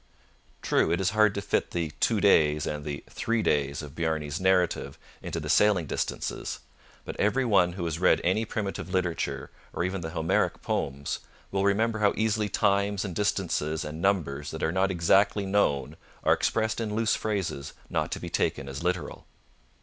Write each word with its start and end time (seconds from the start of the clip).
True, 0.63 0.91
it 0.91 0.99
is 0.99 1.11
hard 1.11 1.35
to 1.35 1.43
fit 1.43 1.69
the 1.69 1.91
'two 1.99 2.19
days' 2.19 2.65
and 2.65 2.83
the 2.83 3.03
'three 3.07 3.43
days' 3.43 3.83
of 3.83 3.93
Bjarne's 3.93 4.41
narrative 4.41 4.97
into 5.21 5.39
the 5.39 5.47
sailing 5.47 5.85
distances. 5.85 6.57
But 7.05 7.19
every 7.19 7.45
one 7.45 7.73
who 7.73 7.85
has 7.85 7.99
read 7.99 8.19
any 8.23 8.43
primitive 8.43 8.89
literature, 8.91 9.51
or 9.73 9.83
even 9.83 10.01
the 10.01 10.09
Homeric 10.09 10.63
poems, 10.63 11.19
will 11.51 11.65
remember 11.65 11.99
how 11.99 12.13
easily 12.17 12.49
times 12.49 13.05
and 13.05 13.15
distances 13.15 13.85
and 13.85 14.01
numbers 14.01 14.49
that 14.49 14.63
are 14.63 14.71
not 14.71 14.89
exactly 14.89 15.45
known 15.45 15.97
are 16.23 16.33
expressed 16.33 16.79
in 16.81 16.95
loose 16.95 17.13
phrases 17.13 17.73
not 17.87 18.09
to 18.13 18.19
be 18.19 18.31
taken 18.31 18.67
as 18.67 18.81
literal. 18.81 19.27